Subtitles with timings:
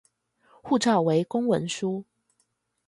[0.63, 2.03] 護照為公文書